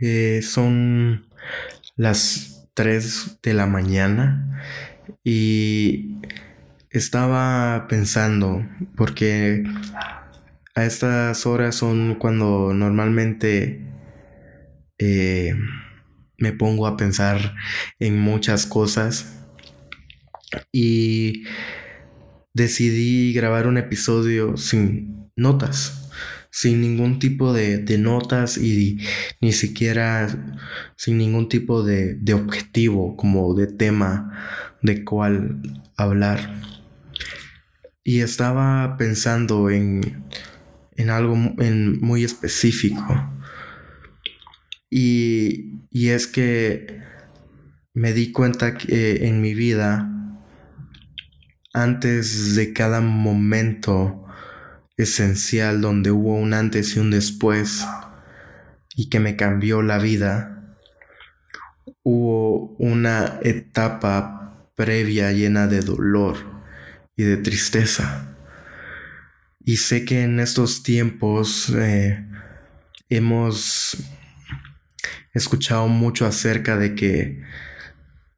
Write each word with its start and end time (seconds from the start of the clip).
Eh, 0.00 0.40
son 0.42 1.26
las 1.96 2.68
3 2.74 3.38
de 3.42 3.54
la 3.54 3.66
mañana 3.66 4.62
y 5.22 6.16
estaba 6.90 7.86
pensando 7.88 8.66
porque 8.96 9.64
a 10.74 10.84
estas 10.84 11.46
horas 11.46 11.76
son 11.76 12.16
cuando 12.16 12.72
normalmente 12.74 13.86
eh, 14.98 15.54
me 16.38 16.52
pongo 16.52 16.86
a 16.86 16.96
pensar 16.96 17.54
en 17.98 18.18
muchas 18.18 18.66
cosas. 18.66 19.40
Y 20.70 21.44
decidí 22.52 23.32
grabar 23.32 23.66
un 23.66 23.78
episodio 23.78 24.56
sin 24.56 25.30
notas, 25.36 26.03
sin 26.54 26.80
ningún 26.82 27.18
tipo 27.18 27.52
de, 27.52 27.98
notas 27.98 28.58
y 28.58 29.00
ni 29.40 29.52
siquiera 29.52 30.28
sin 30.94 31.18
ningún 31.18 31.48
tipo 31.48 31.82
de, 31.82 32.14
de 32.14 32.32
objetivo 32.32 33.16
como 33.16 33.54
de 33.54 33.66
tema 33.66 34.70
de 34.80 35.02
cuál 35.02 35.60
hablar. 35.96 36.62
Y 38.04 38.20
estaba 38.20 38.96
pensando 38.96 39.68
en, 39.68 40.26
en 40.96 41.10
algo 41.10 41.34
en 41.58 41.98
muy 42.00 42.22
específico. 42.22 43.04
Y, 44.88 45.80
y 45.90 46.10
es 46.10 46.28
que 46.28 47.00
me 47.94 48.12
di 48.12 48.30
cuenta 48.30 48.74
que 48.74 49.26
en 49.26 49.40
mi 49.40 49.54
vida 49.54 50.08
antes 51.72 52.54
de 52.54 52.72
cada 52.72 53.00
momento 53.00 54.23
esencial 54.96 55.80
donde 55.80 56.10
hubo 56.10 56.34
un 56.36 56.54
antes 56.54 56.96
y 56.96 57.00
un 57.00 57.10
después 57.10 57.84
y 58.94 59.08
que 59.08 59.20
me 59.20 59.36
cambió 59.36 59.82
la 59.82 59.98
vida, 59.98 60.76
hubo 62.02 62.76
una 62.78 63.38
etapa 63.42 64.70
previa 64.76 65.32
llena 65.32 65.66
de 65.66 65.80
dolor 65.80 66.36
y 67.16 67.24
de 67.24 67.36
tristeza. 67.36 68.36
Y 69.64 69.78
sé 69.78 70.04
que 70.04 70.22
en 70.22 70.40
estos 70.40 70.82
tiempos 70.82 71.70
eh, 71.70 72.24
hemos 73.08 73.96
escuchado 75.32 75.88
mucho 75.88 76.26
acerca 76.26 76.76
de 76.76 76.94
que 76.94 77.42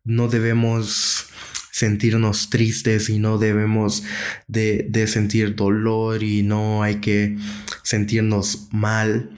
no 0.04 0.28
debemos 0.28 1.28
sentirnos 1.76 2.48
tristes 2.48 3.10
y 3.10 3.18
no 3.18 3.36
debemos 3.36 4.02
de, 4.48 5.06
sentir 5.06 5.54
dolor 5.56 6.22
y 6.22 6.42
no 6.42 6.82
hay 6.82 7.02
que 7.02 7.36
sentirnos 7.82 8.68
mal. 8.72 9.28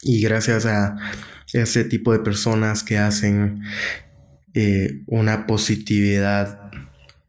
Y 0.00 0.22
gracias 0.22 0.64
a 0.64 0.96
ese 1.52 1.84
tipo 1.84 2.12
de 2.12 2.20
personas 2.20 2.82
que 2.82 2.96
hacen 2.96 3.62
eh, 4.54 5.02
una 5.06 5.46
positividad 5.46 6.70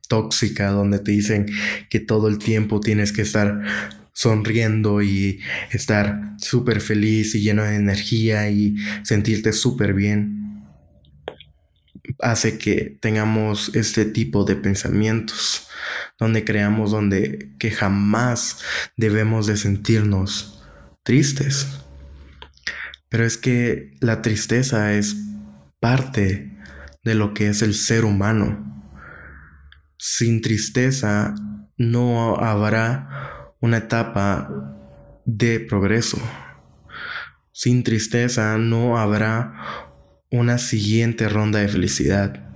tóxica 0.07 0.69
donde 0.69 0.99
te 0.99 1.11
dicen 1.11 1.47
que 1.89 1.99
todo 1.99 2.29
el 2.29 2.37
tiempo 2.37 2.79
tienes 2.79 3.11
que 3.11 3.21
estar 3.21 3.63
sonriendo 4.13 5.01
y 5.01 5.41
estar 5.71 6.37
súper 6.37 6.79
feliz 6.79 7.35
y 7.35 7.41
lleno 7.41 7.63
de 7.63 7.75
energía 7.75 8.49
y 8.49 8.77
sentirte 9.03 9.51
súper 9.51 9.93
bien 9.93 10.44
hace 12.19 12.57
que 12.57 12.97
tengamos 13.01 13.75
este 13.75 14.05
tipo 14.05 14.43
de 14.43 14.55
pensamientos, 14.55 15.67
donde 16.19 16.43
creamos 16.43 16.91
donde 16.91 17.53
que 17.59 17.71
jamás 17.71 18.59
debemos 18.97 19.47
de 19.47 19.57
sentirnos 19.57 20.63
tristes. 21.03 21.67
Pero 23.09 23.25
es 23.25 23.37
que 23.37 23.95
la 24.01 24.21
tristeza 24.21 24.93
es 24.93 25.15
parte 25.79 26.57
de 27.03 27.15
lo 27.15 27.33
que 27.33 27.47
es 27.47 27.61
el 27.61 27.73
ser 27.75 28.03
humano. 28.03 28.83
Sin 29.97 30.41
tristeza 30.41 31.35
no 31.77 32.37
habrá 32.37 33.53
una 33.59 33.77
etapa 33.77 34.49
de 35.25 35.59
progreso. 35.59 36.17
Sin 37.51 37.83
tristeza 37.83 38.57
no 38.57 38.97
habrá 38.97 39.84
una 40.35 40.57
siguiente 40.57 41.29
ronda 41.29 41.59
de 41.59 41.67
felicidad. 41.67 42.49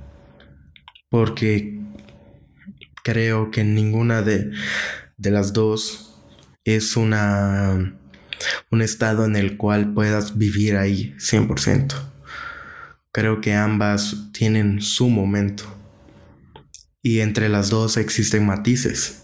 Porque 1.10 1.80
creo 3.04 3.52
que 3.52 3.64
ninguna 3.64 4.22
de, 4.22 4.52
de 5.18 5.32
las 5.32 5.54
dos 5.54 6.22
es 6.66 6.96
una 6.98 7.96
un 8.72 8.82
estado 8.82 9.26
en 9.26 9.36
el 9.36 9.58
cual 9.58 9.94
puedas 9.94 10.38
vivir 10.38 10.78
ahí 10.78 11.14
100%. 11.18 11.94
Creo 13.12 13.42
que 13.42 13.54
ambas 13.54 14.30
tienen 14.32 14.82
su 14.82 15.10
momento. 15.10 15.66
Y 17.02 17.20
entre 17.20 17.50
las 17.50 17.70
dos 17.70 17.98
existen 17.98 18.46
matices, 18.46 19.24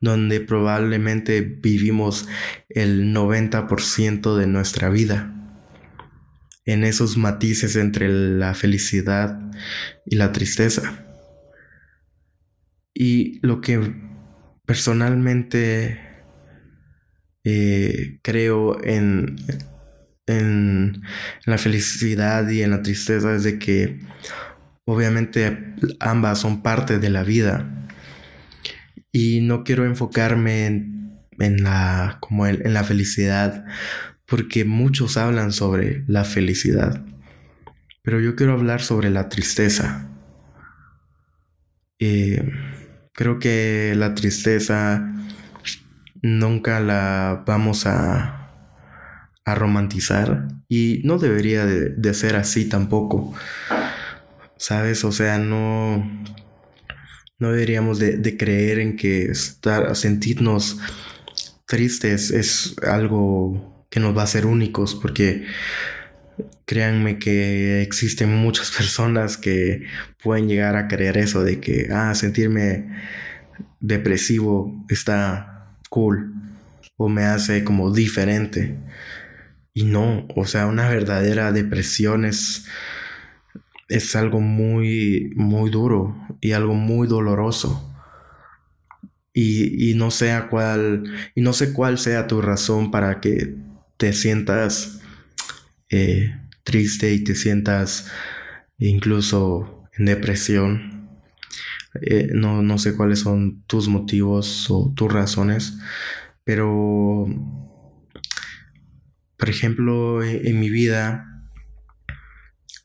donde 0.00 0.40
probablemente 0.40 1.40
vivimos 1.40 2.28
el 2.68 3.14
90% 3.14 4.36
de 4.36 4.46
nuestra 4.46 4.90
vida 4.90 5.41
en 6.64 6.84
esos 6.84 7.16
matices 7.16 7.76
entre 7.76 8.08
la 8.08 8.54
felicidad 8.54 9.38
y 10.06 10.16
la 10.16 10.32
tristeza. 10.32 11.04
Y 12.94 13.44
lo 13.46 13.60
que 13.60 13.94
personalmente 14.66 16.00
eh, 17.44 18.18
creo 18.22 18.82
en, 18.84 19.36
en 20.26 21.02
la 21.44 21.58
felicidad 21.58 22.48
y 22.48 22.62
en 22.62 22.70
la 22.70 22.82
tristeza 22.82 23.34
es 23.34 23.42
de 23.42 23.58
que 23.58 24.00
obviamente 24.84 25.74
ambas 26.00 26.40
son 26.40 26.62
parte 26.62 26.98
de 26.98 27.10
la 27.10 27.24
vida. 27.24 27.88
Y 29.10 29.40
no 29.40 29.64
quiero 29.64 29.84
enfocarme 29.84 30.66
en, 30.66 31.62
la, 31.62 32.18
como 32.20 32.46
en 32.46 32.72
la 32.72 32.84
felicidad 32.84 33.64
porque 34.26 34.64
muchos 34.64 35.16
hablan 35.16 35.52
sobre 35.52 36.04
la 36.06 36.24
felicidad, 36.24 37.04
pero 38.02 38.20
yo 38.20 38.34
quiero 38.36 38.52
hablar 38.52 38.82
sobre 38.82 39.10
la 39.10 39.28
tristeza. 39.28 40.08
Eh, 41.98 42.50
creo 43.12 43.38
que 43.38 43.94
la 43.96 44.14
tristeza 44.14 45.12
nunca 46.22 46.80
la 46.80 47.44
vamos 47.46 47.86
a, 47.86 48.42
a 49.44 49.54
romantizar 49.54 50.48
y 50.68 51.02
no 51.04 51.18
debería 51.18 51.66
de, 51.66 52.14
ser 52.14 52.36
así 52.36 52.68
tampoco. 52.68 53.34
¿Sabes? 54.56 55.04
O 55.04 55.12
sea, 55.12 55.38
no, 55.38 56.08
no 57.38 57.50
deberíamos 57.50 57.98
de, 57.98 58.16
de 58.16 58.36
creer 58.36 58.78
en 58.78 58.96
que 58.96 59.24
estar, 59.24 59.94
sentirnos 59.96 60.78
tristes 61.66 62.30
es 62.30 62.76
algo 62.82 63.71
que 63.92 64.00
nos 64.00 64.16
va 64.16 64.22
a 64.22 64.26
ser 64.26 64.46
únicos 64.46 64.94
porque 64.94 65.44
créanme 66.64 67.18
que 67.18 67.82
existen 67.82 68.34
muchas 68.34 68.70
personas 68.76 69.36
que 69.36 69.84
pueden 70.22 70.48
llegar 70.48 70.76
a 70.76 70.88
creer 70.88 71.18
eso 71.18 71.44
de 71.44 71.60
que, 71.60 71.88
ah, 71.92 72.14
sentirme 72.14 72.88
depresivo 73.80 74.82
está 74.88 75.76
cool 75.90 76.32
o 76.96 77.10
me 77.10 77.24
hace 77.24 77.64
como 77.64 77.92
diferente. 77.92 78.78
Y 79.74 79.84
no, 79.84 80.26
o 80.36 80.46
sea, 80.46 80.66
una 80.66 80.88
verdadera 80.88 81.52
depresión 81.52 82.24
es, 82.24 82.64
es 83.88 84.16
algo 84.16 84.40
muy, 84.40 85.32
muy 85.36 85.70
duro 85.70 86.16
y 86.40 86.52
algo 86.52 86.72
muy 86.72 87.06
doloroso. 87.06 87.90
Y, 89.34 89.90
y 89.90 89.94
no 89.94 90.10
sé 90.10 90.34
cuál, 90.48 91.04
y 91.34 91.42
no 91.42 91.52
sé 91.52 91.74
cuál 91.74 91.98
sea 91.98 92.26
tu 92.26 92.40
razón 92.40 92.90
para 92.90 93.20
que 93.20 93.71
te 94.02 94.12
sientas 94.12 94.98
eh, 95.88 96.34
triste 96.64 97.14
y 97.14 97.22
te 97.22 97.36
sientas 97.36 98.10
incluso 98.76 99.86
en 99.96 100.06
depresión. 100.06 101.08
Eh, 102.00 102.30
no, 102.34 102.62
no 102.62 102.78
sé 102.78 102.96
cuáles 102.96 103.20
son 103.20 103.62
tus 103.68 103.86
motivos 103.86 104.68
o 104.70 104.92
tus 104.96 105.12
razones, 105.12 105.78
pero, 106.42 107.28
por 109.36 109.48
ejemplo, 109.48 110.24
en, 110.24 110.48
en 110.48 110.58
mi 110.58 110.68
vida 110.68 111.46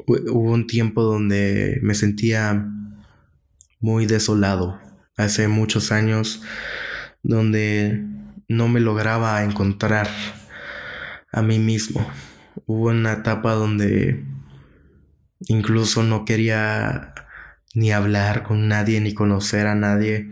hubo 0.06 0.52
un 0.52 0.68
tiempo 0.68 1.02
donde 1.02 1.80
me 1.82 1.96
sentía 1.96 2.64
muy 3.80 4.06
desolado, 4.06 4.80
hace 5.16 5.48
muchos 5.48 5.92
años, 5.92 6.44
donde 7.24 8.06
no 8.48 8.68
me 8.68 8.82
lograba 8.82 9.44
encontrar 9.44 10.08
a 11.32 11.42
mí 11.42 11.60
mismo. 11.60 12.06
Hubo 12.66 12.90
una 12.90 13.14
etapa 13.14 13.54
donde 13.54 14.24
incluso 15.48 16.04
no 16.04 16.26
quería 16.26 17.14
ni 17.74 17.92
hablar 17.92 18.44
con 18.44 18.68
nadie 18.68 19.02
ni 19.02 19.14
conocer 19.14 19.68
a 19.68 19.76
nadie. 19.76 20.30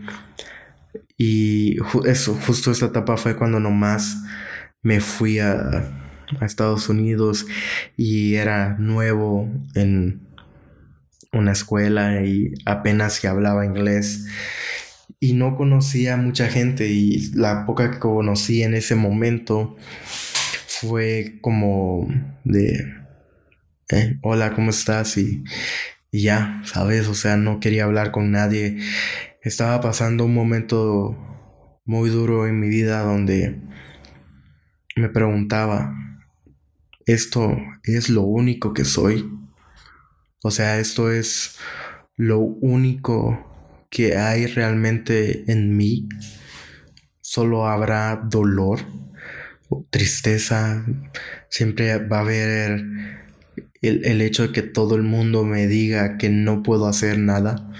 Y 1.16 1.76
eso, 2.04 2.34
justo 2.46 2.70
esta 2.70 2.86
etapa 2.86 3.16
fue 3.16 3.36
cuando 3.36 3.60
nomás 3.60 4.18
me 4.82 5.00
fui 5.00 5.38
a, 5.38 5.52
a 6.40 6.44
Estados 6.44 6.88
Unidos 6.88 7.46
y 7.96 8.34
era 8.34 8.76
nuevo 8.78 9.48
en 9.74 10.26
una 11.32 11.52
escuela 11.52 12.22
y 12.22 12.54
apenas 12.64 13.14
se 13.14 13.28
hablaba 13.28 13.66
inglés 13.66 14.26
y 15.20 15.32
no 15.32 15.56
conocía 15.56 16.16
mucha 16.16 16.48
gente 16.48 16.88
y 16.88 17.30
la 17.32 17.64
poca 17.66 17.90
que 17.90 17.98
conocí 17.98 18.62
en 18.62 18.74
ese 18.74 18.94
momento 18.94 19.76
fue 20.80 21.38
como 21.40 22.08
de 22.44 22.94
eh, 23.90 24.18
hola 24.22 24.54
cómo 24.54 24.70
estás 24.70 25.16
y, 25.16 25.44
y 26.10 26.22
ya 26.22 26.62
sabes 26.64 27.08
o 27.08 27.14
sea 27.14 27.36
no 27.36 27.60
quería 27.60 27.84
hablar 27.84 28.10
con 28.12 28.30
nadie. 28.30 28.78
Estaba 29.42 29.80
pasando 29.80 30.24
un 30.24 30.34
momento 30.34 31.16
muy 31.84 32.10
duro 32.10 32.46
en 32.46 32.58
mi 32.60 32.68
vida 32.68 33.00
donde 33.02 33.60
me 34.96 35.08
preguntaba 35.08 35.94
esto 37.06 37.56
es 37.84 38.08
lo 38.08 38.22
único 38.22 38.74
que 38.74 38.84
soy 38.84 39.30
o 40.42 40.50
sea 40.50 40.78
esto 40.78 41.10
es 41.10 41.56
lo 42.16 42.38
único 42.38 43.46
que 43.90 44.16
hay 44.16 44.46
realmente 44.46 45.50
en 45.50 45.76
mí. 45.76 46.08
Solo 47.20 47.66
habrá 47.66 48.16
dolor, 48.16 48.80
tristeza, 49.90 50.84
siempre 51.48 51.98
va 51.98 52.18
a 52.18 52.20
haber 52.20 52.84
el, 53.82 54.20
hecho 54.20 54.44
de 54.44 54.52
que 54.52 54.62
todo 54.62 54.96
el 54.96 55.02
mundo 55.02 55.44
me 55.44 55.66
diga 55.66 56.18
que 56.18 56.28
no 56.28 56.62
puedo 56.62 56.86
hacer 56.86 57.18
nada. 57.18 57.70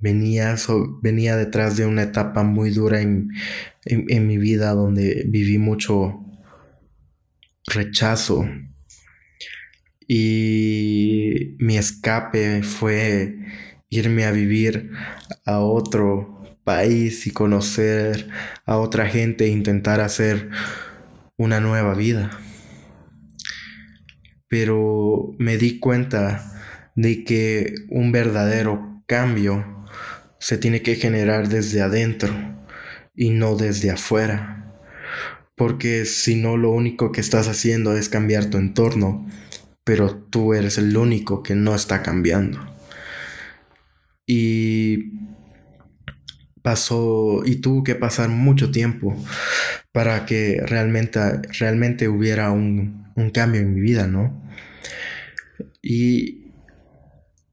Venía, 0.00 0.54
venía 1.02 1.36
detrás 1.36 1.76
de 1.76 1.86
una 1.86 2.02
etapa 2.02 2.42
muy 2.44 2.70
dura 2.70 3.00
en, 3.00 3.30
en 3.84 4.26
mi 4.26 4.38
vida 4.38 4.72
donde 4.72 5.24
viví 5.28 5.58
mucho 5.58 6.24
rechazo, 7.66 8.46
y 10.08 11.54
mi 11.58 11.76
escape 11.76 12.62
fue 12.62 13.36
irme 13.90 14.24
a 14.24 14.30
vivir 14.30 14.90
a 15.44 15.60
otro 15.60 16.37
país 16.68 17.26
y 17.26 17.30
conocer 17.30 18.28
a 18.66 18.76
otra 18.76 19.06
gente 19.08 19.46
e 19.46 19.48
intentar 19.48 20.02
hacer 20.02 20.50
una 21.38 21.60
nueva 21.60 21.94
vida. 21.94 22.28
Pero 24.48 25.34
me 25.38 25.56
di 25.56 25.78
cuenta 25.78 26.52
de 26.94 27.24
que 27.24 27.72
un 27.88 28.12
verdadero 28.12 29.02
cambio 29.06 29.86
se 30.40 30.58
tiene 30.58 30.82
que 30.82 30.96
generar 30.96 31.48
desde 31.48 31.80
adentro 31.80 32.34
y 33.16 33.30
no 33.30 33.56
desde 33.56 33.90
afuera. 33.90 34.74
Porque 35.56 36.04
si 36.04 36.34
no 36.34 36.58
lo 36.58 36.70
único 36.70 37.12
que 37.12 37.22
estás 37.22 37.48
haciendo 37.48 37.96
es 37.96 38.10
cambiar 38.10 38.50
tu 38.50 38.58
entorno, 38.58 39.26
pero 39.84 40.14
tú 40.14 40.52
eres 40.52 40.76
el 40.76 40.94
único 40.94 41.42
que 41.42 41.54
no 41.54 41.74
está 41.74 42.02
cambiando. 42.02 42.60
Y 44.26 45.37
pasó 46.68 47.40
y 47.46 47.62
tuvo 47.62 47.82
que 47.82 47.94
pasar 47.94 48.28
mucho 48.28 48.70
tiempo 48.70 49.16
para 49.90 50.26
que 50.26 50.60
realmente, 50.66 51.18
realmente 51.58 52.08
hubiera 52.08 52.50
un, 52.50 53.08
cambio 53.32 53.62
en 53.62 53.74
mi 53.74 53.80
vida, 53.80 54.06
¿no? 54.06 54.38
Y, 55.80 56.52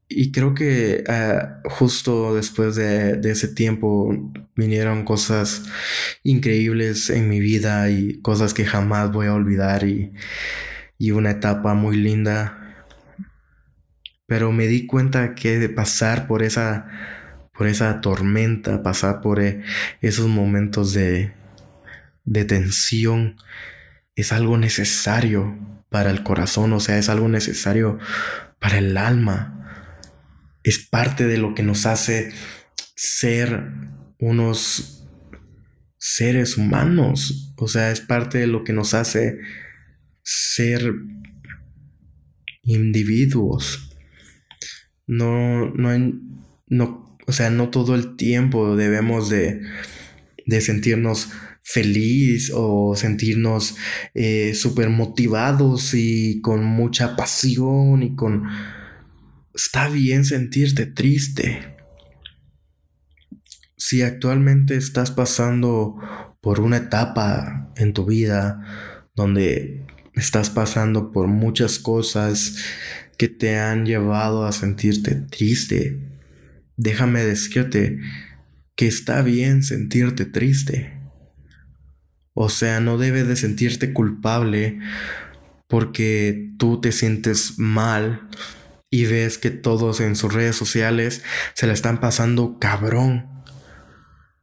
y 0.06 0.32
creo 0.32 0.52
que 0.52 1.02
ah, 1.08 1.62
justo 1.64 2.34
después 2.34 2.76
de, 2.76 3.18
ese 3.24 3.48
tiempo 3.48 4.14
vinieron 4.54 5.06
cosas 5.06 5.62
increíbles 6.22 7.08
en 7.08 7.30
mi 7.30 7.40
vida 7.40 7.88
y 7.88 8.20
cosas 8.20 8.52
que 8.52 8.66
jamás 8.66 9.12
voy 9.12 9.28
a 9.28 9.34
olvidar 9.34 9.88
y, 9.88 10.12
y 10.98 11.12
una 11.12 11.30
etapa 11.30 11.72
muy 11.72 11.96
linda 11.96 12.62
pero 14.26 14.52
me 14.52 14.66
di 14.66 14.86
cuenta 14.86 15.34
que 15.34 15.58
de 15.58 15.68
pasar 15.68 16.26
por 16.26 16.42
esa, 16.42 16.88
por 17.56 17.66
esa 17.66 18.00
tormenta, 18.00 18.82
pasar 18.82 19.20
por 19.20 19.40
eh, 19.40 19.62
esos 20.00 20.28
momentos 20.28 20.92
de, 20.92 21.32
tensión, 22.46 23.36
es 24.14 24.32
algo 24.32 24.56
necesario 24.58 25.56
para 25.90 26.10
el 26.10 26.22
corazón, 26.22 26.72
o 26.72 26.80
sea, 26.80 26.98
es 26.98 27.08
algo 27.08 27.28
necesario 27.28 27.98
para 28.58 28.78
el 28.78 28.96
alma. 28.96 29.52
Es 30.62 30.78
parte 30.78 31.26
de 31.26 31.38
lo 31.38 31.54
que 31.54 31.62
nos 31.62 31.86
hace 31.86 32.32
ser 32.94 33.70
unos 34.18 35.06
seres 35.98 36.56
humanos, 36.56 37.54
o 37.56 37.68
sea, 37.68 37.90
es 37.90 38.00
parte 38.00 38.38
de 38.38 38.46
lo 38.46 38.64
que 38.64 38.72
nos 38.72 38.94
hace 38.94 39.38
ser 40.22 40.92
individuos 42.62 43.86
no, 45.06 45.70
no, 45.70 45.90
no, 46.68 47.15
o 47.26 47.32
sea, 47.32 47.50
no 47.50 47.70
todo 47.70 47.94
el 47.94 48.16
tiempo 48.16 48.76
debemos 48.76 49.28
de, 49.28 49.62
de 50.46 50.60
sentirnos 50.60 51.28
feliz 51.62 52.52
o 52.54 52.94
sentirnos 52.94 53.74
eh, 54.14 54.54
súper 54.54 54.88
motivados 54.88 55.94
y 55.94 56.40
con 56.40 56.64
mucha 56.64 57.16
pasión 57.16 58.04
y 58.04 58.14
con... 58.14 58.44
Está 59.52 59.88
bien 59.88 60.24
sentirte 60.24 60.86
triste. 60.86 61.74
Si 63.76 64.02
actualmente 64.02 64.76
estás 64.76 65.10
pasando 65.10 65.96
por 66.40 66.60
una 66.60 66.76
etapa 66.76 67.72
en 67.76 67.92
tu 67.92 68.04
vida 68.04 68.62
donde 69.16 69.84
estás 70.14 70.50
pasando 70.50 71.10
por 71.10 71.26
muchas 71.26 71.80
cosas 71.80 72.56
que 73.18 73.28
te 73.28 73.58
han 73.58 73.86
llevado 73.86 74.46
a 74.46 74.52
sentirte 74.52 75.14
triste. 75.14 75.98
Déjame 76.76 77.24
decirte 77.24 77.98
que 78.74 78.86
está 78.86 79.22
bien 79.22 79.62
sentirte 79.62 80.24
triste. 80.24 80.92
O 82.34 82.48
sea, 82.48 82.80
no 82.80 82.98
debes 82.98 83.26
de 83.28 83.36
sentirte 83.36 83.92
culpable 83.92 84.78
porque 85.68 86.52
tú 86.58 86.80
te 86.80 86.92
sientes 86.92 87.58
mal 87.58 88.28
y 88.90 89.06
ves 89.06 89.38
que 89.38 89.50
todos 89.50 90.00
en 90.00 90.16
sus 90.16 90.32
redes 90.32 90.56
sociales 90.56 91.22
se 91.54 91.66
la 91.66 91.72
están 91.72 91.98
pasando 91.98 92.58
cabrón. 92.58 93.26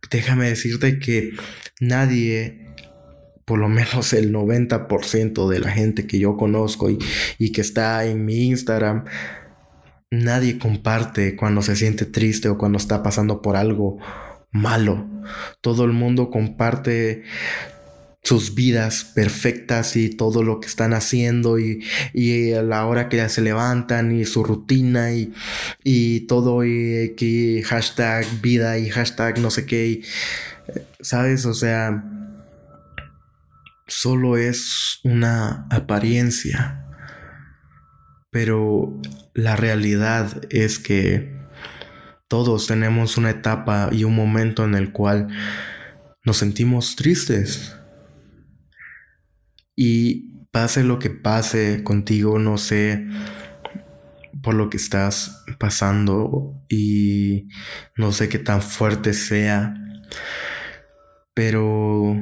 Déjame 0.09 0.50
decirte 0.50 1.00
que 1.00 1.33
nadie 1.80 2.63
por 3.45 3.59
lo 3.59 3.68
menos 3.69 4.13
el 4.13 4.33
90% 4.33 5.50
de 5.50 5.59
la 5.59 5.71
gente 5.71 6.07
que 6.07 6.19
yo 6.19 6.38
conozco 6.38 6.90
y, 6.90 7.52
que 7.52 7.61
está 7.61 8.06
en 8.06 8.25
mi 8.25 8.45
Instagram, 8.45 9.06
nadie 10.14 10.60
comparte 10.60 11.36
cuando 11.36 11.62
se 11.62 11.76
siente 11.76 12.06
triste 12.06 12.50
o 12.50 12.58
cuando 12.58 12.78
está 12.78 13.02
pasando 13.04 13.42
por 13.42 13.56
algo 13.56 13.98
malo. 14.52 15.08
Todo 15.62 15.86
el 15.86 15.94
mundo 15.94 16.30
comparte 16.30 17.24
sus 18.22 18.56
vidas 18.56 19.04
perfectas 19.04 19.98
y 19.98 20.10
todo 20.10 20.44
lo 20.44 20.62
que 20.62 20.68
están 20.68 20.94
haciendo 20.94 21.60
y, 21.60 21.84
y, 22.14 22.54
a 22.54 22.64
la 22.64 22.86
hora 22.86 23.10
que 23.10 23.18
ya 23.18 23.28
se 23.28 23.42
levantan 23.42 24.18
y 24.18 24.24
su 24.24 24.46
rutina 24.46 25.12
y, 25.12 25.34
y 25.84 26.22
todo 26.22 26.64
y 26.64 27.16
que 27.18 27.62
hashtag 27.66 28.26
vida 28.42 28.78
y 28.78 28.90
hashtag 28.90 29.40
no 29.40 29.52
sé 29.52 29.66
qué, 29.66 30.04
¿sabes? 31.02 31.46
O 31.46 31.54
sea, 31.54 32.02
solo 33.88 34.38
es 34.38 35.00
una 35.04 35.68
apariencia, 35.70 36.82
pero 38.33 38.99
la 39.35 39.56
realidad 39.56 40.42
es 40.49 40.80
que 40.80 41.37
todos 42.28 42.66
tenemos 42.66 43.16
una 43.16 43.30
etapa 43.30 43.90
y 43.92 44.06
un 44.06 44.16
momento 44.16 44.66
en 44.66 44.73
el 44.73 44.92
cual 44.92 45.28
nos 46.25 46.37
sentimos 46.37 46.95
tristes. 46.95 47.75
Y 49.75 50.47
pase 50.52 50.83
lo 50.83 50.97
que 50.97 51.11
pase 51.11 51.83
contigo, 51.83 52.40
no 52.40 52.57
sé 52.57 53.07
por 54.42 54.56
lo 54.56 54.69
que 54.69 54.78
estás 54.78 55.45
pasando 55.59 56.59
y 56.69 57.47
no 57.95 58.11
sé 58.11 58.30
qué 58.30 58.40
tan 58.40 58.63
fuerte 58.63 59.13
sea, 59.13 59.75
pero 61.35 62.18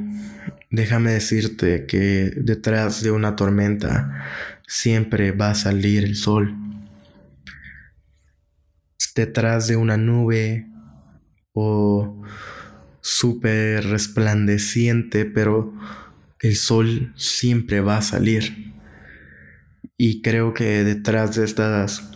Déjame 0.72 1.10
decirte 1.12 1.84
que 1.84 2.32
detrás 2.34 3.02
de 3.02 3.10
una 3.10 3.36
tormenta 3.36 4.24
siempre 4.72 5.32
va 5.32 5.50
a 5.50 5.54
salir 5.54 6.02
el 6.02 6.16
sol. 6.16 6.56
Detrás 9.14 9.68
de 9.68 9.76
una 9.76 9.98
nube 9.98 10.66
o 11.52 12.22
súper 13.02 13.84
resplandeciente, 13.84 15.26
pero 15.26 15.74
el 16.40 16.56
sol 16.56 17.12
siempre 17.16 17.82
va 17.82 17.98
a 17.98 18.02
salir. 18.02 18.72
Y 19.98 20.22
creo 20.22 20.54
que 20.54 20.84
detrás 20.84 21.36
de 21.36 21.44
estas 21.44 22.10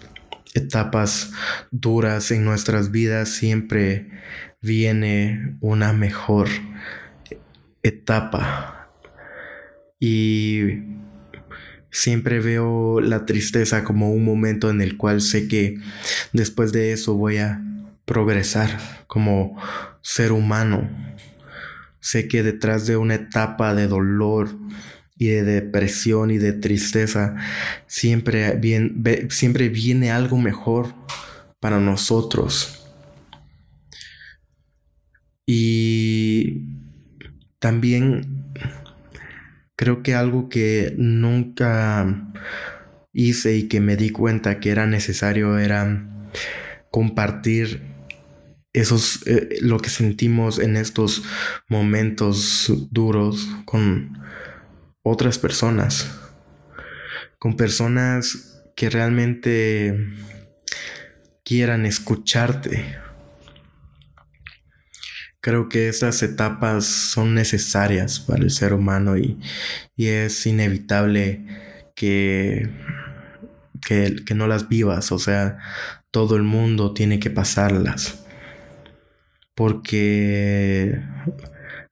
etapas 0.55 1.33
duras 1.71 2.31
en 2.31 2.47
nuestras 2.47 2.91
vidas 2.91 3.29
siempre 3.29 4.11
viene 4.63 5.59
una 5.61 5.93
mejor 5.93 6.49
etapa. 7.83 8.89
Y 10.01 10.96
siempre 11.97 12.41
veo 12.41 13.01
la 13.01 13.25
tristeza 13.25 13.83
como 13.83 14.11
un 14.11 14.23
momento 14.23 14.69
en 14.69 14.83
el 14.83 14.99
cual 14.99 15.23
sé 15.23 15.49
que 15.49 15.79
después 16.35 16.71
de 16.71 16.93
eso 16.93 17.15
voy 17.15 17.39
a 17.39 17.63
progresar 18.05 19.07
como 19.07 19.57
ser 20.03 20.33
humano. 20.33 20.91
Sé 21.99 22.29
que 22.29 22.43
detrás 22.43 22.87
de 22.87 22.99
una 22.99 23.15
etapa 23.15 23.75
de 23.75 23.87
dolor 23.87 24.59
y 25.17 25.29
de 25.29 25.43
depresión 25.43 26.31
y 26.31 26.37
de 26.37 26.53
tristeza 26.53 27.35
siempre, 27.87 28.61
siempre 29.31 29.71
viene 29.71 30.11
algo 30.11 30.37
mejor 30.37 30.95
para 31.61 31.81
nosotros. 31.81 32.87
Y 35.47 36.61
también 37.59 38.36
creo 39.77 40.03
que 40.03 40.15
algo 40.15 40.49
que 40.49 40.95
nunca 40.97 42.33
hice 43.13 43.57
y 43.57 43.69
que 43.69 43.81
me 43.81 43.97
di 43.97 44.11
cuenta 44.11 44.59
que 44.59 44.71
era 44.71 44.87
necesario 44.87 45.59
era 45.59 46.07
compartir 46.91 47.83
esos 48.73 49.27
eh, 49.27 49.59
lo 49.61 49.79
que 49.79 49.89
sentimos 49.89 50.59
en 50.59 50.77
estos 50.77 51.23
momentos 51.69 52.73
duros 52.91 53.49
con 53.65 54.19
otras 55.03 55.39
personas 55.39 56.11
con 57.39 57.57
personas 57.57 58.63
que 58.75 58.91
realmente 58.91 60.09
quieran 61.43 61.87
escucharte 61.87 62.97
creo 65.47 65.69
que 65.69 65.89
esas 65.89 66.25
etapas 66.25 66.85
son 66.85 67.37
necesarias 67.37 68.19
para 68.19 68.43
el 68.43 68.51
ser 68.51 68.73
humano 68.73 69.17
y, 69.17 69.39
es 69.97 70.45
inevitable 70.45 71.47
que, 71.95 72.69
que, 73.87 74.25
que 74.27 74.35
no 74.35 74.49
las 74.49 74.69
vivas, 74.69 75.13
o 75.13 75.21
sea, 75.21 75.59
todo 76.11 76.35
el 76.35 76.43
mundo 76.43 76.95
tiene 76.95 77.21
que 77.21 77.31
pasarlas. 77.31 78.27
Porque 79.55 81.01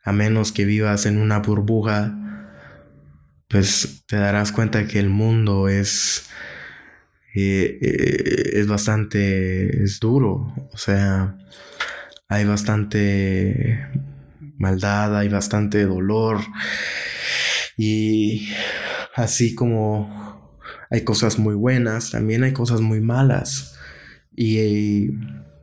a 0.02 0.12
menos 0.12 0.50
que 0.50 0.64
vivas 0.64 1.06
en 1.06 1.18
una 1.18 1.38
burbuja, 1.38 2.12
pues 3.46 4.02
te 4.08 4.16
darás 4.16 4.50
cuenta 4.50 4.88
que 4.88 4.98
el 4.98 5.10
mundo 5.10 5.68
es, 5.68 6.28
eh, 7.36 7.78
eh, 7.80 8.50
es 8.54 8.66
bastante, 8.66 9.84
es 9.84 10.00
duro, 10.00 10.52
o 10.72 10.76
sea, 10.76 11.38
hay 12.28 12.44
bastante 12.44 13.88
maldad, 14.58 15.16
hay 15.18 15.28
bastante 15.28 15.84
dolor 15.84 16.40
y 17.76 18.48
así 19.14 19.54
como 19.54 20.52
hay 20.90 21.02
cosas 21.02 21.38
muy 21.38 21.54
buenas, 21.54 22.10
también 22.10 22.44
hay 22.44 22.52
cosas 22.52 22.80
muy 22.80 23.00
malas 23.00 23.76
y 24.36 25.10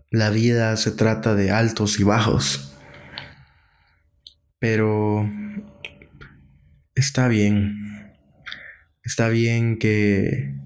la 0.10 0.30
vida 0.30 0.76
se 0.78 0.92
trata 0.92 1.36
de 1.36 1.52
altos 1.52 2.00
y 2.00 2.04
bajos. 2.04 2.74
Pero 4.60 5.30
está 6.96 7.28
bien. 7.28 8.14
Está 9.04 9.30
bien 9.30 9.80
que 9.80 10.62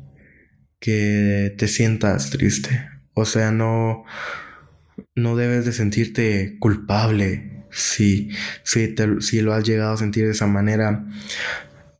que 0.85 1.55
te 1.57 1.67
sientas 1.67 2.29
triste. 2.29 2.87
O 3.15 3.25
sea, 3.25 3.51
no 3.51 4.03
no 5.15 5.35
debes 5.35 5.65
de 5.65 5.71
sentirte 5.71 6.57
culpable 6.59 7.65
si, 7.71 8.29
si, 8.63 8.95
si 9.19 9.41
lo 9.41 9.53
has 9.53 9.63
llegado 9.63 9.93
a 9.93 9.97
sentir 9.97 10.25
de 10.25 10.31
esa 10.31 10.47
manera, 10.47 11.05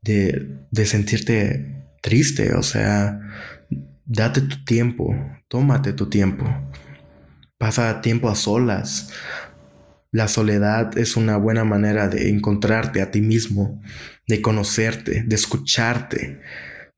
de, 0.01 0.57
de 0.69 0.85
sentirte 0.85 1.85
triste, 2.01 2.53
o 2.53 2.63
sea, 2.63 3.19
date 4.05 4.41
tu 4.41 4.63
tiempo, 4.65 5.15
tómate 5.47 5.93
tu 5.93 6.09
tiempo, 6.09 6.45
pasa 7.57 8.01
tiempo 8.01 8.29
a 8.29 8.35
solas. 8.35 9.11
La 10.11 10.29
soledad 10.29 10.97
es 10.97 11.17
una 11.17 11.35
buena 11.35 11.65
manera 11.65 12.07
de 12.07 12.29
encontrarte 12.29 13.01
a 13.01 13.11
ti 13.11 13.21
mismo, 13.21 13.81
de 14.27 14.41
conocerte, 14.41 15.23
de 15.23 15.35
escucharte, 15.35 16.41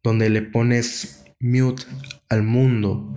donde 0.04 0.30
le 0.30 0.44
pones 0.44 1.26
mute 1.40 1.84
al 2.30 2.44
mundo 2.44 3.16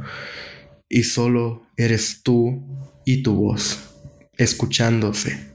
y 0.88 1.04
solo 1.04 1.66
eres 1.76 2.23
tú 2.23 2.90
y 3.12 3.23
tu 3.25 3.35
voz, 3.35 3.90
escuchándose. 4.37 5.50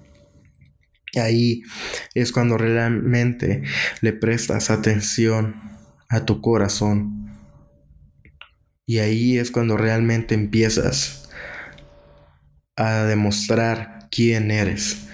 Ahí 1.15 1.61
es 2.13 2.33
cuando 2.33 2.57
realmente 2.57 3.63
le 4.01 4.11
prestas 4.11 4.69
atención 4.69 5.55
a 6.09 6.25
tu 6.25 6.41
corazón. 6.41 7.31
Y 8.85 8.97
ahí 8.99 9.37
es 9.37 9.51
cuando 9.51 9.77
realmente 9.77 10.35
empiezas 10.35 11.29
a 12.75 13.03
demostrar 13.03 14.09
quién 14.11 14.51
eres. 14.51 15.07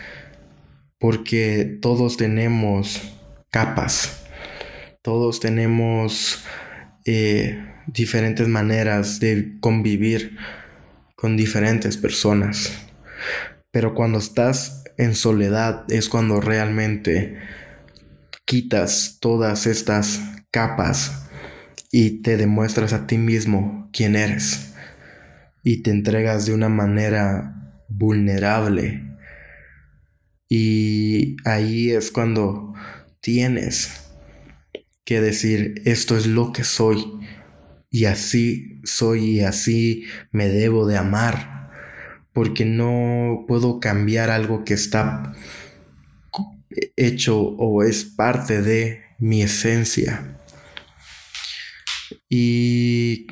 Porque 0.98 1.78
todos 1.80 2.18
tenemos 2.18 3.02
capas. 3.52 4.24
Todos 5.04 5.40
tenemos 5.40 6.44
eh, 7.06 7.64
diferentes 7.86 8.48
maneras 8.48 9.20
de 9.20 9.58
convivir 9.60 10.38
con 11.22 11.38
diferentes 11.38 11.98
personas. 11.98 12.74
Pero 13.70 13.94
cuando 13.94 14.18
estás 14.18 14.84
en 14.98 15.14
soledad 15.14 15.86
es 15.90 16.10
cuando 16.10 16.42
realmente 16.42 17.38
quitas 18.44 19.20
todas 19.22 19.68
estas 19.68 20.20
capas 20.50 21.28
y 21.92 22.24
te 22.24 22.38
demuestras 22.38 22.92
a 22.94 23.06
ti 23.06 23.20
mismo 23.20 23.88
quién 23.94 24.16
eres 24.16 24.74
y 25.64 25.84
te 25.84 25.92
entregas 25.92 26.48
de 26.48 26.56
una 26.56 26.70
manera 26.70 27.84
vulnerable. 27.88 29.04
Y 30.50 31.38
ahí 31.46 31.92
es 31.92 32.10
cuando 32.10 32.74
tienes 33.20 34.10
que 35.06 35.22
decir, 35.22 35.84
esto 35.86 36.18
es 36.18 36.26
lo 36.26 36.52
que 36.52 36.64
soy 36.64 37.06
y 37.92 38.06
así 38.06 38.71
soy 38.84 39.42
así 39.42 40.06
me 40.32 40.48
debo 40.48 40.88
de 40.88 40.98
amar, 40.98 41.72
porque 42.34 42.66
no 42.66 43.46
puedo 43.48 43.80
cambiar 43.80 44.30
algo 44.30 44.64
que 44.64 44.74
está 44.74 45.34
hecho 46.96 47.40
o 47.40 47.84
es 47.84 48.06
parte 48.06 48.62
de 48.62 49.02
mi 49.20 49.42
esencia. 49.42 50.38
Y 52.30 53.28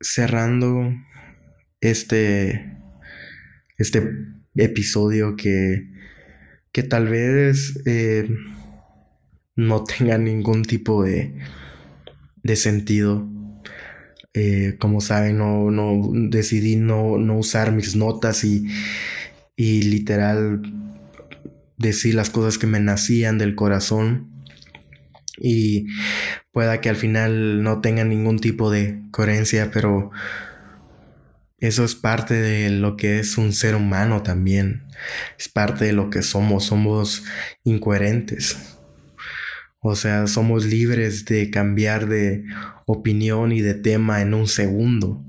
cerrando 0.00 0.92
este, 1.80 2.78
este 3.78 4.10
episodio 4.54 5.36
que, 5.36 5.88
que 6.72 6.82
tal 6.82 7.08
vez 7.08 7.80
eh, 7.86 8.28
no 9.56 9.84
tenga 9.84 10.18
ningún 10.18 10.62
tipo 10.62 11.04
de, 11.04 11.38
de 12.42 12.56
sentido. 12.56 13.28
Eh, 14.34 14.76
como 14.78 15.00
saben, 15.00 15.38
no, 15.38 15.70
no 15.70 16.10
decidí 16.30 16.76
no, 16.76 17.18
no, 17.18 17.36
usar 17.36 17.72
mis 17.72 17.96
notas 17.96 18.44
y, 18.44 18.66
y 19.56 19.82
literal 19.82 20.62
decir 21.76 22.14
las 22.14 22.30
cosas 22.30 22.58
que 22.58 22.66
me 22.66 22.80
nacían 22.80 23.36
del 23.38 23.54
corazón 23.54 24.30
y 25.38 25.86
pueda 26.52 26.80
que 26.80 26.88
al 26.88 26.96
final 26.96 27.62
no 27.62 27.80
tenga 27.80 28.04
ningún 28.04 28.38
tipo 28.38 28.70
de 28.70 29.02
coherencia, 29.10 29.70
pero 29.72 30.10
eso 31.62 31.84
es 31.84 31.94
parte 31.94 32.34
de 32.34 32.70
lo 32.70 32.96
que 32.96 33.20
es 33.20 33.38
un 33.38 33.52
ser 33.52 33.76
humano 33.76 34.22
también. 34.24 34.82
Es 35.38 35.48
parte 35.48 35.84
de 35.84 35.92
lo 35.92 36.10
que 36.10 36.22
somos. 36.22 36.64
Somos 36.64 37.22
incoherentes. 37.62 38.56
O 39.84 39.96
sea, 39.96 40.28
somos 40.28 40.64
libres 40.64 41.24
de 41.24 41.50
cambiar 41.50 42.08
de 42.08 42.44
opinión 42.86 43.50
y 43.50 43.60
de 43.62 43.74
tema 43.74 44.22
en 44.22 44.32
un 44.32 44.46
segundo, 44.46 45.24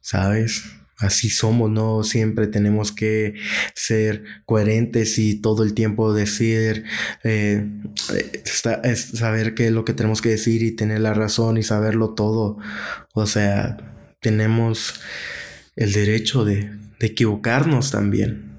¿sabes? 0.00 0.64
Así 0.98 1.30
somos, 1.30 1.70
no 1.70 2.02
siempre 2.02 2.48
tenemos 2.48 2.90
que 2.90 3.34
ser 3.76 4.24
coherentes 4.46 5.16
y 5.18 5.40
todo 5.40 5.62
el 5.62 5.74
tiempo 5.74 6.12
decir, 6.12 6.86
eh, 7.22 7.64
saber 9.14 9.54
qué 9.54 9.68
es 9.68 9.72
lo 9.72 9.84
que 9.84 9.92
tenemos 9.92 10.22
que 10.22 10.30
decir 10.30 10.64
y 10.64 10.74
tener 10.74 10.98
la 10.98 11.14
razón 11.14 11.56
y 11.56 11.62
saberlo 11.62 12.14
todo. 12.14 12.58
O 13.14 13.26
sea, 13.26 13.76
tenemos 14.20 15.00
el 15.76 15.92
derecho 15.92 16.44
de, 16.44 16.68
de 16.98 17.06
equivocarnos 17.06 17.92
también. 17.92 18.58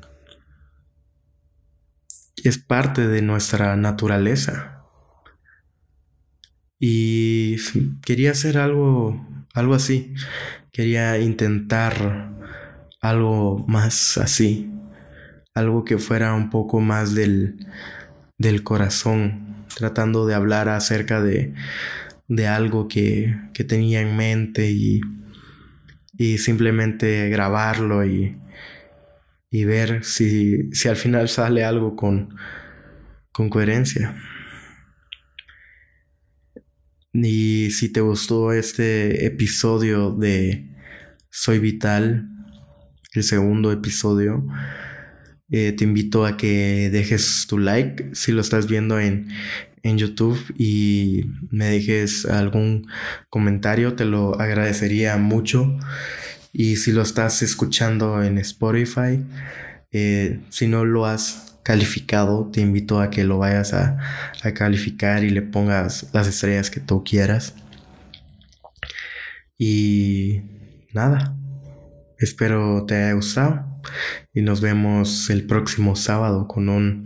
Es 2.42 2.58
parte 2.58 3.06
de 3.06 3.22
nuestra 3.22 3.76
naturaleza. 3.76 4.79
Y 6.80 7.58
quería 8.06 8.32
hacer 8.32 8.58
algo, 8.58 9.26
algo 9.54 9.74
así. 9.76 10.14
Quería 10.72 11.20
intentar 11.20 12.32
algo 13.02 13.66
más 13.68 14.18
así. 14.18 14.72
algo 15.56 15.84
que 15.86 15.98
fuera 15.98 16.34
un 16.36 16.50
poco 16.50 16.80
más 16.82 17.16
del, 17.16 17.58
del 18.38 18.64
corazón, 18.64 19.66
tratando 19.76 20.26
de 20.28 20.36
hablar 20.36 20.70
acerca 20.70 21.22
de, 21.22 21.54
de 22.28 22.48
algo 22.48 22.88
que, 22.88 23.36
que, 23.54 23.64
tenía 23.66 24.02
en 24.02 24.16
mente 24.18 24.72
y, 24.72 25.02
y 26.18 26.38
simplemente 26.40 27.30
grabarlo 27.30 28.06
y, 28.06 28.38
y 29.52 29.66
ver 29.66 30.04
si, 30.06 30.72
si, 30.74 30.88
al 30.88 30.96
final 30.96 31.30
sale 31.30 31.64
algo 31.66 31.96
con, 31.96 32.36
con 33.32 33.50
coherencia. 33.50 34.16
Y 37.14 37.72
si 37.72 37.90
te 37.90 38.02
gustó 38.02 38.54
este 38.54 39.26
episodio 39.26 40.12
de 40.12 40.70
Soy 41.32 41.58
Vital, 41.58 42.30
el 43.14 43.24
segundo 43.24 43.72
episodio, 43.72 44.46
eh, 45.50 45.72
te 45.72 45.86
invito 45.86 46.28
a 46.28 46.38
que 46.38 46.92
dejes 46.92 47.48
tu 47.48 47.58
like 47.58 48.12
si 48.14 48.32
lo 48.32 48.42
estás 48.42 48.68
viendo 48.68 49.00
en, 49.00 49.30
en 49.82 49.98
YouTube 49.98 50.40
y 50.56 51.26
me 51.50 51.66
dejes 51.66 52.28
algún 52.28 52.88
comentario, 53.30 53.96
te 53.96 54.06
lo 54.06 54.40
agradecería 54.40 55.18
mucho. 55.18 55.78
Y 56.54 56.76
si 56.76 56.92
lo 56.92 57.02
estás 57.02 57.42
escuchando 57.42 58.22
en 58.22 58.38
Spotify, 58.38 59.20
eh, 59.92 60.42
si 60.50 60.68
no 60.68 60.86
lo 60.86 61.08
has 61.08 61.49
calificado, 61.64 62.50
te 62.52 62.62
invito 62.62 63.00
a 63.02 63.10
que 63.10 63.24
lo 63.24 63.38
vayas 63.40 63.74
a, 63.74 63.98
a 64.44 64.54
calificar 64.54 65.24
y 65.24 65.30
le 65.30 65.42
pongas 65.42 66.10
las 66.14 66.28
estrellas 66.28 66.70
que 66.70 66.80
tú 66.80 67.04
quieras. 67.04 67.56
Y 69.58 70.42
nada, 70.94 71.36
espero 72.18 72.86
te 72.86 72.96
haya 72.96 73.14
gustado 73.14 73.66
y 74.34 74.42
nos 74.42 74.62
vemos 74.62 75.30
el 75.30 75.46
próximo 75.46 75.96
sábado 75.96 76.48
con 76.48 76.70
un 76.70 77.06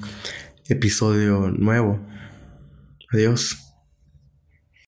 episodio 0.70 1.50
nuevo. 1.50 2.00
Adiós. 3.12 3.63